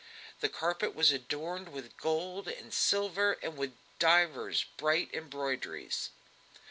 The 0.39 0.49
carpet 0.49 0.95
was 0.95 1.11
adorned 1.11 1.69
with 1.69 1.95
gold 1.97 2.47
and 2.47 2.73
silver 2.73 3.33
and 3.43 3.55
with 3.55 3.75
divers 3.99 4.65
bright 4.75 5.11
embroiderings. 5.13 6.09